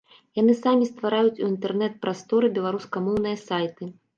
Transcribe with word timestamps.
Яны 0.37 0.53
самі 0.61 0.87
ствараюць 0.91 1.35
у 1.41 1.45
інтэрнэт-прасторы 1.51 2.51
беларускамоўныя 2.59 3.43
сайты. 3.47 3.83